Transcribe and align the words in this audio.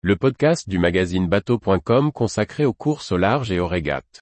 le 0.00 0.14
podcast 0.14 0.68
du 0.68 0.78
magazine 0.78 1.26
bateau.com 1.26 2.12
consacré 2.12 2.64
aux 2.64 2.72
courses 2.72 3.10
au 3.10 3.16
large 3.16 3.50
et 3.50 3.58
aux 3.58 3.66
régates. 3.66 4.20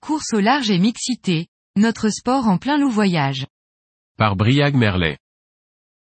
Course 0.00 0.32
au 0.32 0.38
large 0.38 0.70
et 0.70 0.78
mixité, 0.78 1.48
notre 1.76 2.10
sport 2.10 2.46
en 2.46 2.56
plein 2.58 2.78
loup 2.78 2.90
voyage. 2.90 3.46
Par 4.16 4.36
Briag 4.36 4.76
Merlet. 4.76 5.18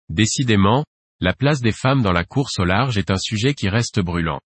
Décidément, 0.09 0.83
la 1.21 1.33
place 1.33 1.61
des 1.61 1.71
femmes 1.71 2.01
dans 2.01 2.11
la 2.11 2.25
course 2.25 2.59
au 2.59 2.65
large 2.65 2.97
est 2.97 3.09
un 3.09 3.17
sujet 3.17 3.53
qui 3.53 3.69
reste 3.69 4.01
brûlant. 4.01 4.41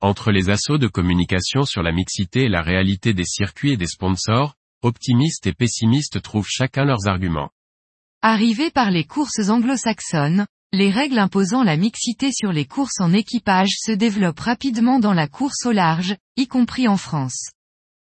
Entre 0.00 0.30
les 0.30 0.48
assauts 0.48 0.78
de 0.78 0.86
communication 0.86 1.64
sur 1.64 1.82
la 1.82 1.90
mixité 1.90 2.44
et 2.44 2.48
la 2.48 2.62
réalité 2.62 3.14
des 3.14 3.24
circuits 3.24 3.72
et 3.72 3.76
des 3.76 3.88
sponsors, 3.88 4.54
optimistes 4.82 5.48
et 5.48 5.52
pessimistes 5.52 6.22
trouvent 6.22 6.46
chacun 6.48 6.84
leurs 6.84 7.08
arguments. 7.08 7.50
Arrivées 8.22 8.70
par 8.70 8.92
les 8.92 9.02
courses 9.02 9.48
anglo-saxonnes, 9.48 10.46
les 10.72 10.90
règles 10.90 11.18
imposant 11.18 11.64
la 11.64 11.76
mixité 11.76 12.30
sur 12.30 12.52
les 12.52 12.64
courses 12.64 13.00
en 13.00 13.12
équipage 13.12 13.74
se 13.76 13.90
développent 13.90 14.38
rapidement 14.38 15.00
dans 15.00 15.14
la 15.14 15.26
course 15.26 15.66
au 15.66 15.72
large, 15.72 16.16
y 16.36 16.46
compris 16.46 16.86
en 16.86 16.96
France. 16.96 17.50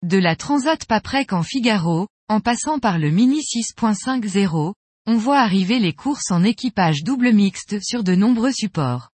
De 0.03 0.17
la 0.17 0.37
Transat 0.37 0.87
Paprec 0.87 1.35
en 1.35 1.43
Figaro, 1.43 2.09
en 2.29 2.41
passant 2.41 2.79
par 2.79 2.99
le 2.99 3.11
Mini 3.11 3.41
6.50, 3.41 4.73
on 5.07 5.17
voit 5.17 5.41
arriver 5.41 5.79
les 5.79 5.93
courses 5.93 6.31
en 6.31 6.45
équipage 6.45 7.03
double 7.03 7.33
mixte 7.33 7.83
sur 7.83 8.05
de 8.05 8.15
nombreux 8.15 8.53
supports. 8.53 9.11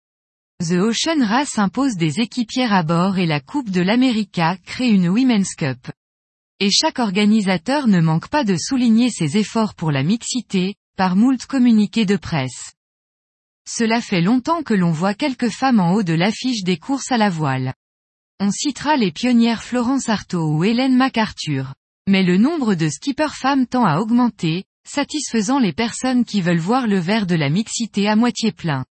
The 0.60 0.72
Ocean 0.72 1.24
Race 1.24 1.56
impose 1.60 1.94
des 1.94 2.18
équipières 2.18 2.72
à 2.72 2.82
bord 2.82 3.18
et 3.18 3.26
la 3.26 3.38
Coupe 3.38 3.70
de 3.70 3.80
l'America 3.80 4.56
crée 4.66 4.90
une 4.90 5.08
Women's 5.08 5.54
Cup. 5.54 5.92
Et 6.58 6.68
chaque 6.72 6.98
organisateur 6.98 7.86
ne 7.86 8.00
manque 8.00 8.26
pas 8.26 8.42
de 8.42 8.56
souligner 8.56 9.09
ses 9.09 9.37
efforts 9.37 9.76
pour 9.76 9.92
la 9.92 10.02
mixité, 10.02 10.74
par 10.96 11.15
moult 11.15 11.46
communiqués 11.46 12.06
de 12.06 12.16
presse. 12.16 12.73
Cela 13.68 14.00
fait 14.00 14.20
longtemps 14.20 14.65
que 14.65 14.74
l'on 14.74 14.90
voit 14.90 15.15
quelques 15.15 15.50
femmes 15.50 15.78
en 15.78 15.92
haut 15.92 16.02
de 16.02 16.15
l'affiche 16.15 16.65
des 16.65 16.76
courses 16.76 17.12
à 17.12 17.18
la 17.18 17.30
voile. 17.30 17.72
On 18.40 18.50
citera 18.50 18.96
les 18.96 19.12
pionnières 19.12 19.62
Florence 19.62 20.09
Artaud 20.09 20.56
ou 20.56 20.65
Hélène 20.65 20.96
MacArthur. 20.96 21.74
Mais 22.09 22.24
le 22.24 22.37
nombre 22.37 22.74
de 22.74 22.88
skippers 22.88 23.37
femmes 23.37 23.68
tend 23.68 23.84
à 23.84 24.00
augmenter, 24.00 24.65
satisfaisant 24.84 25.60
les 25.60 25.72
personnes 25.72 26.24
qui 26.24 26.40
veulent 26.40 26.59
voir 26.59 26.88
le 26.88 26.98
verre 26.98 27.26
de 27.26 27.37
la 27.37 27.48
mixité 27.48 28.09
à 28.09 28.16
moitié 28.16 28.50
plein. 28.50 28.84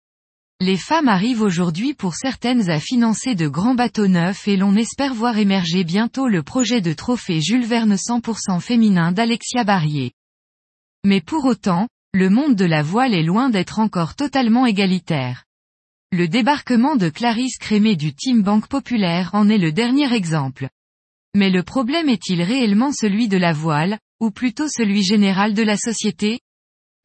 Les 0.59 0.77
femmes 0.77 1.07
arrivent 1.07 1.43
aujourd'hui 1.43 1.93
pour 1.93 2.15
certaines 2.15 2.71
à 2.71 2.79
financer 2.79 3.35
de 3.35 3.47
grands 3.47 3.75
bateaux 3.75 4.07
neufs 4.07 4.47
et 4.47 4.57
l'on 4.57 4.75
espère 4.75 5.13
voir 5.13 5.37
émerger 5.37 5.83
bientôt 5.83 6.27
le 6.27 6.41
projet 6.41 6.81
de 6.81 6.93
trophée 6.93 7.41
Jules 7.41 7.65
Verne 7.65 7.93
100% 7.93 8.59
féminin 8.59 9.11
d'Alexia 9.11 9.63
Barrier. 9.63 10.13
Mais 11.05 11.21
pour 11.21 11.45
autant, 11.45 11.87
le 12.11 12.31
monde 12.31 12.55
de 12.55 12.65
la 12.65 12.81
voile 12.81 13.13
est 13.13 13.21
loin 13.21 13.51
d'être 13.51 13.77
encore 13.77 14.15
totalement 14.15 14.65
égalitaire. 14.65 15.43
Le 16.11 16.27
débarquement 16.27 16.95
de 16.95 17.09
Clarisse 17.09 17.59
Crémé 17.59 17.95
du 17.95 18.15
Team 18.15 18.41
Banque 18.41 18.67
Populaire 18.67 19.29
en 19.33 19.49
est 19.49 19.59
le 19.59 19.71
dernier 19.71 20.11
exemple. 20.11 20.69
Mais 21.35 21.51
le 21.51 21.61
problème 21.61 22.09
est-il 22.09 22.41
réellement 22.41 22.91
celui 22.91 23.27
de 23.27 23.37
la 23.37 23.53
voile, 23.53 23.99
ou 24.19 24.31
plutôt 24.31 24.67
celui 24.67 25.03
général 25.03 25.53
de 25.53 25.61
la 25.61 25.77
société? 25.77 26.39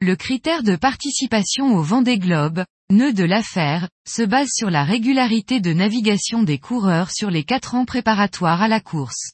Le 0.01 0.15
critère 0.15 0.63
de 0.63 0.75
participation 0.75 1.75
au 1.75 1.83
Vendée 1.83 2.17
Globe, 2.17 2.65
nœud 2.89 3.13
de 3.13 3.23
l'affaire, 3.23 3.89
se 4.07 4.21
base 4.21 4.49
sur 4.51 4.69
la 4.69 4.83
régularité 4.83 5.59
de 5.59 5.73
navigation 5.73 6.43
des 6.43 6.59
coureurs 6.59 7.11
sur 7.11 7.29
les 7.29 7.43
quatre 7.43 7.75
ans 7.75 7.85
préparatoires 7.85 8.61
à 8.61 8.67
la 8.67 8.79
course. 8.79 9.33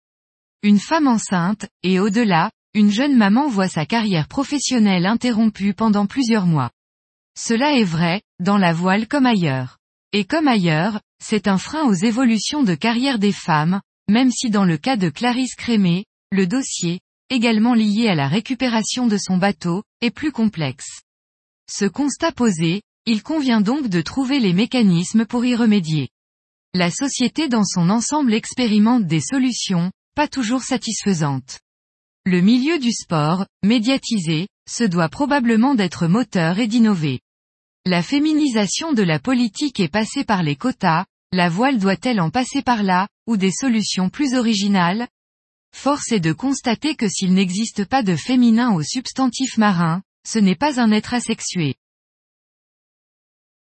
Une 0.64 0.80
femme 0.80 1.08
enceinte, 1.08 1.68
et 1.84 2.00
au-delà, 2.00 2.52
une 2.74 2.92
jeune 2.92 3.16
maman 3.16 3.48
voit 3.48 3.68
sa 3.68 3.86
carrière 3.86 4.28
professionnelle 4.28 5.06
interrompue 5.06 5.74
pendant 5.74 6.06
plusieurs 6.06 6.46
mois. 6.46 6.72
Cela 7.38 7.74
est 7.74 7.84
vrai, 7.84 8.22
dans 8.40 8.58
la 8.58 8.74
voile 8.74 9.08
comme 9.08 9.26
ailleurs. 9.26 9.78
Et 10.12 10.26
comme 10.26 10.48
ailleurs, 10.48 11.00
c'est 11.24 11.48
un 11.48 11.58
frein 11.58 11.84
aux 11.84 11.94
évolutions 11.94 12.64
de 12.64 12.76
carrière 12.76 13.20
des 13.20 13.32
femmes, 13.32 13.82
même 14.10 14.32
si 14.32 14.50
dans 14.50 14.66
le 14.66 14.78
cas 14.78 14.98
de 14.98 15.10
Clarisse 15.10 15.56
Crémé, 15.56 16.06
le 16.32 16.48
dossier, 16.48 17.00
également 17.30 17.74
lié 17.74 18.08
à 18.08 18.16
la 18.16 18.28
récupération 18.28 19.08
de 19.08 19.18
son 19.18 19.38
bateau, 19.38 19.84
est 20.02 20.12
plus 20.12 20.32
complexe. 20.32 21.02
Ce 21.72 21.86
constat 21.86 22.32
posé, 22.32 22.82
il 23.10 23.24
convient 23.24 23.60
donc 23.60 23.88
de 23.88 24.02
trouver 24.02 24.40
les 24.40 24.54
mécanismes 24.54 25.26
pour 25.26 25.44
y 25.44 25.56
remédier. 25.56 26.10
La 26.76 26.92
société 26.92 27.48
dans 27.48 27.64
son 27.64 27.90
ensemble 27.90 28.36
expérimente 28.36 29.08
des 29.08 29.20
solutions, 29.20 29.92
pas 30.14 30.28
toujours 30.28 30.62
satisfaisantes. 30.62 31.60
Le 32.28 32.42
milieu 32.42 32.78
du 32.78 32.92
sport, 32.92 33.48
médiatisé, 33.66 34.48
se 34.70 34.84
doit 34.84 35.10
probablement 35.10 35.74
d'être 35.74 36.06
moteur 36.06 36.60
et 36.60 36.68
d'innover. 36.68 37.20
La 37.84 38.04
féminisation 38.04 38.94
de 38.94 39.02
la 39.02 39.18
politique 39.18 39.80
est 39.80 39.92
passée 39.92 40.24
par 40.24 40.44
les 40.44 40.56
quotas, 40.56 41.08
la 41.32 41.50
voile 41.50 41.80
doit-elle 41.80 42.22
en 42.22 42.30
passer 42.30 42.62
par 42.62 42.84
là, 42.84 43.08
ou 43.26 43.38
des 43.38 43.52
solutions 43.52 44.10
plus 44.10 44.36
originales? 44.36 45.08
Force 45.76 46.12
est 46.12 46.20
de 46.20 46.32
constater 46.32 46.94
que 46.94 47.10
s'il 47.10 47.34
n'existe 47.34 47.86
pas 47.86 48.04
de 48.04 48.16
féminin 48.16 48.72
au 48.72 48.84
substantif 48.84 49.58
marin, 49.58 50.04
ce 50.28 50.38
n'est 50.38 50.54
pas 50.54 50.80
un 50.80 50.92
être 50.92 51.16
asexué. 51.16 51.79